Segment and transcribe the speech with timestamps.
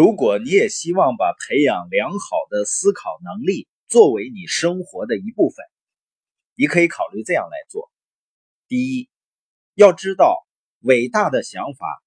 [0.00, 2.18] 如果你也希望把培养良好
[2.48, 5.62] 的思考能力作为你生活的一部分，
[6.54, 7.92] 你可以考虑这样来做：
[8.66, 9.10] 第一，
[9.74, 10.42] 要知道
[10.78, 12.02] 伟大的想法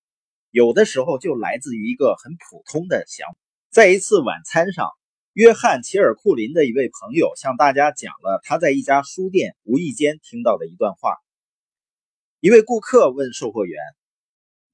[0.50, 3.38] 有的时候就来自于一个很普通的想法。
[3.70, 4.90] 在一次晚餐上，
[5.34, 11.18] 约翰·齐尔库林的一位朋友向大家讲了他在一家书店无意间听到的一段话。
[12.40, 13.80] 一位顾客问售货员：“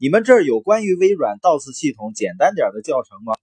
[0.01, 3.33] 你们这儿有关于微软 DOS 系统简单点的教程吗？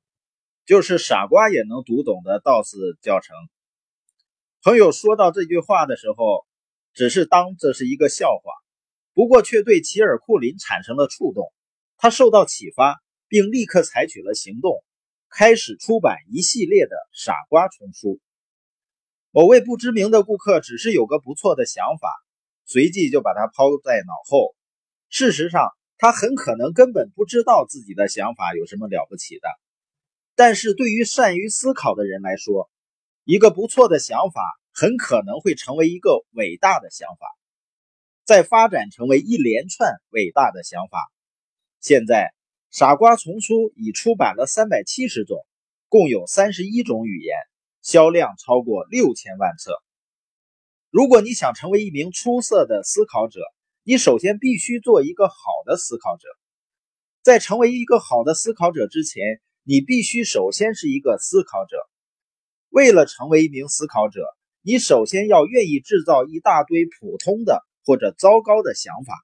[0.65, 3.37] 就是傻瓜也能读懂的 DOS 教程。”
[4.65, 6.47] 朋友说到这句话的时候，
[6.95, 8.53] 只是当这是一个笑话，
[9.13, 11.53] 不过却对齐尔库林产生了触动。
[11.99, 14.83] 他受到启发，并立刻采取了行动，
[15.29, 18.19] 开始出版一系列的傻瓜丛书。
[19.31, 22.09] 某位不知名的顾客只是有个不错的想法，
[22.65, 24.57] 随即就把它抛在脑后。
[25.11, 25.69] 事实上，
[25.99, 29.49] 他很可能根本不知道自己的想法有什么了不起的。
[30.35, 32.71] 但是对于善于思考的人来说，
[33.25, 37.27] 一个不错的想法很可能会成为一个伟大的想法，
[38.25, 40.99] 再发展成为一连串伟大的想法。
[41.81, 42.35] 现在，
[42.71, 45.47] 傻瓜丛书已出版了三百七十种，
[45.89, 47.35] 共有三十一种语言，
[47.81, 49.73] 销量超过六千万册。
[50.91, 53.41] 如果你想成为一名出色的思考者，
[53.89, 55.35] 你首先必须做一个好
[55.65, 56.27] 的思考者。
[57.23, 61.77] 在成为一个好的思考者之前，你必须首先是一个思考者。
[62.69, 64.23] 为了成为一名思考者，
[64.61, 69.15] 你首先要愿意制造一大堆普通的或者糟糕的想法。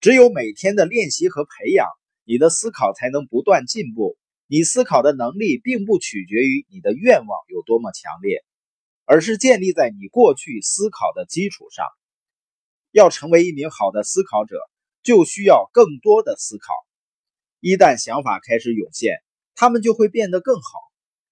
[0.00, 1.86] 只有每天的练习和培养，
[2.24, 4.18] 你的思考才能不断进步。
[4.48, 8.42] 你思考的能力并不取决于你的愿望有多么强烈，
[9.04, 11.86] 而是建立在你过去思考的基础上。
[12.90, 14.56] 要成为一名好的思考者，
[15.02, 16.74] 就需要更多的思考。
[17.60, 19.16] 一旦想法开始涌现，
[19.54, 20.62] 他们就会变得更好。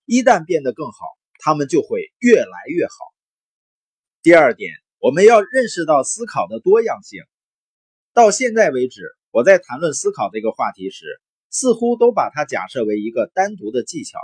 [0.04, 0.96] 一旦变得更好，
[1.38, 2.92] 他们就会越来越好。
[4.22, 7.22] 第二点，我们要认识到思考的多样性。
[8.14, 11.04] 到现在为止，我在谈论思考这个话题时，
[11.50, 14.18] 似乎都把它假设为一个单独的技巧。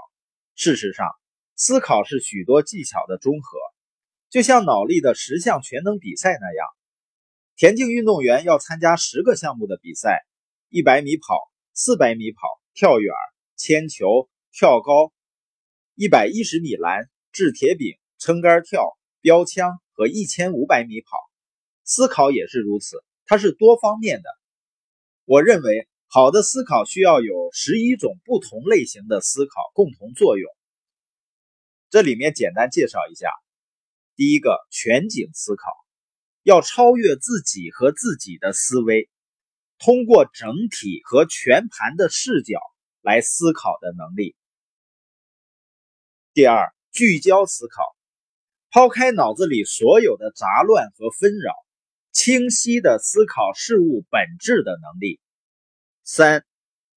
[0.55, 1.11] 事实上，
[1.55, 3.59] 思考是许多技巧的综合，
[4.31, 6.67] 就像脑力的十项全能比赛那样。
[7.57, 10.27] 田径运动员要参加十个项目的比赛：
[10.71, 11.39] 一百米跑、
[11.73, 13.15] 四百米跑、跳远、
[13.55, 15.13] 铅球、跳高。
[15.95, 21.17] 一百一十米栏、掷铁饼、撑杆跳、标枪和一千五百米跑，
[21.85, 24.29] 思考也是如此，它是多方面的。
[25.25, 30.51] 我认为，好的思考需要有十一种不同类型的思考共同作用。
[31.89, 33.31] 这里面简单介绍一下：
[34.17, 35.71] 第一个，全景思考，
[36.45, 39.09] 要超越自己和自己的思维，
[39.79, 42.61] 通过整体和全盘的视角
[43.01, 44.37] 来思考的能力。
[46.35, 47.83] 第二，聚焦思考，
[48.71, 51.55] 抛开脑子里所有的杂乱和纷扰，
[52.13, 55.21] 清晰的思考事物本质的能力。
[56.03, 56.45] 三，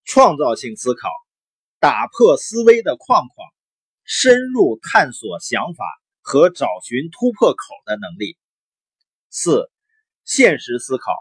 [0.04, 1.08] 创造性思考，
[1.80, 3.48] 打破思维的框框，
[4.04, 5.86] 深入探索想法
[6.20, 8.38] 和找寻突破口的能力。
[9.40, 9.70] 四，
[10.26, 11.14] 现实思考，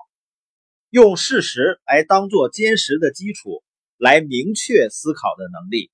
[0.89, 3.63] 用事实来当做坚实的基础，
[3.99, 5.91] 来明确思考的能力。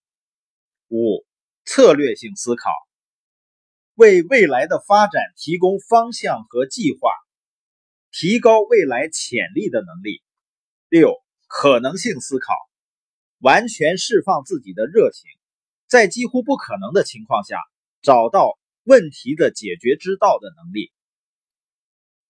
[0.86, 1.26] 五。
[1.64, 2.70] 策略性思考，
[3.94, 7.12] 为未来的发展提供方向和计划，
[8.10, 10.22] 提高未来潜力的能力。
[10.88, 11.14] 六、
[11.46, 12.52] 可能性思考，
[13.38, 15.30] 完全释放自己的热情，
[15.86, 17.58] 在几乎不可能的情况下
[18.00, 20.92] 找到问题的解决之道的能力。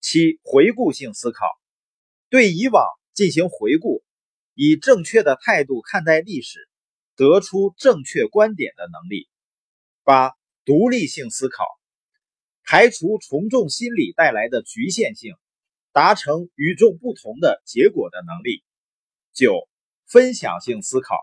[0.02, 1.46] 七、回顾性思考，
[2.28, 4.04] 对以往进行回顾，
[4.52, 6.68] 以正确的态度看待历史。
[7.14, 9.28] 得出正确观点的能力。
[10.02, 10.32] 八、
[10.64, 11.62] 独立性思考，
[12.64, 15.34] 排除从众心理带来的局限性，
[15.92, 18.64] 达成与众不同的结果的能力。
[19.34, 19.68] 九、
[20.06, 21.18] 分享性思考，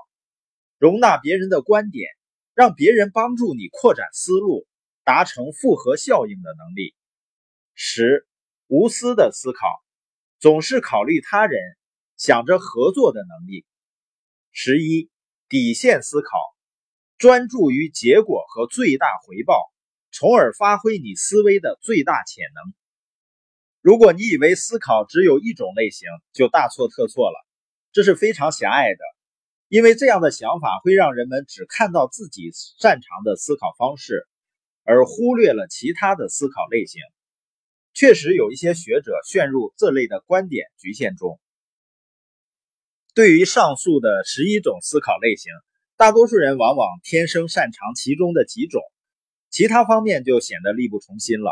[0.77, 2.07] 容纳别人的观点，
[2.53, 4.67] 让别人帮助你扩展思路，
[5.03, 6.93] 达成复合效应的能力。
[7.73, 8.27] 十、
[8.69, 9.67] 无私的思考，
[10.39, 11.59] 总是考虑他人，
[12.15, 13.65] 想着合作的能力。
[14.51, 15.09] 十一。
[15.51, 16.37] 底线思考，
[17.17, 19.59] 专注于结果和最大回报，
[20.11, 22.75] 从而发挥你思维的最大潜能。
[23.81, 27.47] 如果你以为思考只有一种类型，就大错特错了。
[27.91, 28.99] 这是非常狭隘的，
[29.69, 34.27] 因为这样的想法会让人们只看到自己擅长的思考方式，
[34.83, 37.01] 而忽略了其他的思考类型。
[37.93, 41.39] 确实有一些学者陷入这类的观点局限中。
[43.13, 45.51] 对于上述的十一种思考类型，
[45.97, 48.81] 大多数人往往天生擅长其中的几种，
[49.49, 51.51] 其他方面就显得力不从心了。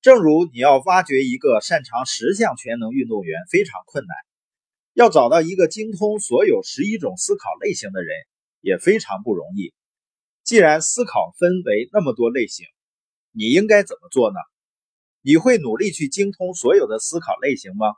[0.00, 4.16] 正如你要挖掘一个擅长十项全能运动员非常困难，
[4.94, 8.16] 要找到一个精通所有十一种思考类型的人
[8.60, 9.74] 也非常不容易。
[10.42, 12.66] 既然思考分为那么多类型，
[13.30, 14.38] 你应该怎么做呢？
[15.22, 17.94] 你会努力去精通所有的思考类型吗？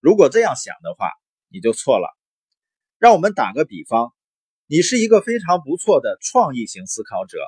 [0.00, 1.10] 如果这样想的话，
[1.48, 2.16] 你就错了。
[2.98, 4.14] 让我们打个比方，
[4.66, 7.38] 你是一个非常不错的创意型思考者，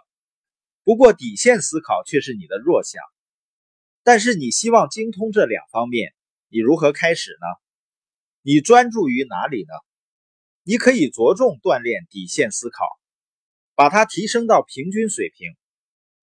[0.83, 3.00] 不过底线思考却是你的弱项。
[4.03, 6.12] 但是你希望精通这两方面，
[6.49, 7.47] 你如何开始呢？
[8.43, 9.75] 你专注于哪里呢？
[10.65, 12.85] 你可以着重锻炼底线思考，
[13.75, 15.53] 把它提升到平均水平。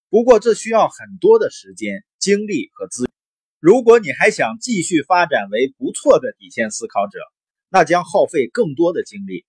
[0.10, 3.08] 不过这需要很多的时间、精力和资。
[3.60, 7.20] 如果你还想继续发展为不错的底线思考者，
[7.70, 9.46] 那将耗费更多的精力。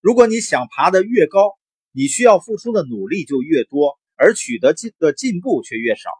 [0.00, 1.58] 如果你想爬得越高，
[1.90, 6.10] 你需要付出的努力就越多，而取得进的进步却越少。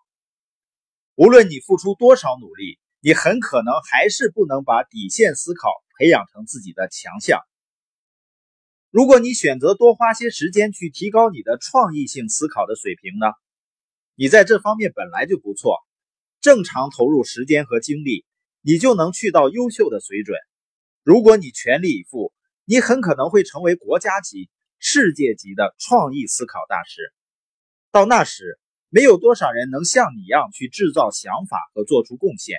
[1.15, 7.39] 无论你付出多少努力，你很可能还是不能把底线思考培养成自己的强项。
[8.91, 13.27] 如果你选择多花些时间去提高你的创意性思考的水平呢？
[14.17, 15.79] 你在这方面本来就不错，
[16.43, 18.27] 正常投入时间和精力，
[18.63, 20.37] 你就能去到优秀的水准。
[21.05, 22.33] 如果你全力以赴，
[22.65, 24.51] 你很可能会成为国家级、
[24.81, 27.01] 世界级的创意思考大师。
[27.93, 28.59] 到那时，
[28.89, 32.59] 没有多少人能像你一样去制造想法和做出贡献，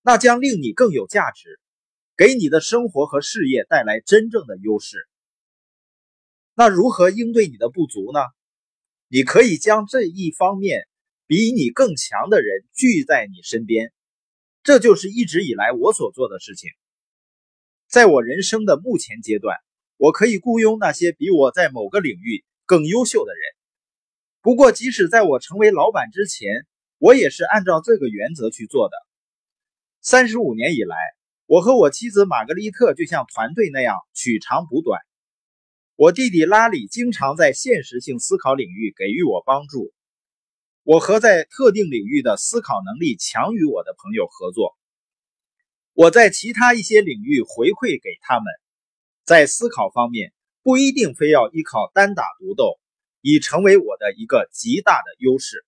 [0.00, 1.60] 那将令你更有价值，
[2.16, 5.06] 给你的生活和事业带来真正的优势。
[6.54, 8.20] 那如何应对你的不足呢？
[9.08, 10.88] 你可以将这一方面
[11.26, 13.92] 比你更强的人聚在你身边，
[14.62, 16.70] 这就是一直以来我所做的事情。
[17.88, 19.56] 在我人生的目前阶段，
[19.96, 23.40] 我可以雇佣那些比我在某个领域更优秀的人。
[24.40, 26.48] 不过，即使在我成为老板之前，
[26.98, 28.94] 我也是按照这个原则去做的。
[30.00, 30.96] 三十五年以来，
[31.46, 35.00] 我和我妻子玛格丽特就像团队那样取长补短。
[35.96, 39.92] 我弟弟拉里经常在现实性思考领域给予我帮助，
[40.86, 44.76] 我和在特定领域的思考能力强于我的朋友合作。
[45.94, 48.46] 我在其他一些领域回馈给他们。
[49.24, 52.78] 在思考方面，不一定非要依靠单打独斗。
[53.20, 55.65] 已成为我的一个极大的优势。